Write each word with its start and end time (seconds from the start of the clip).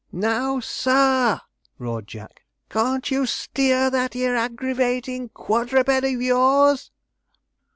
'NOW, 0.11 0.59
SUR!' 0.61 1.41
roared 1.77 2.07
Jack, 2.07 2.41
'can't 2.71 3.11
you 3.11 3.27
steer 3.27 3.91
that 3.91 4.15
'ere 4.15 4.35
aggravatin' 4.35 5.29
quadruped 5.29 5.89
of 6.03 6.19
yours?' 6.23 6.89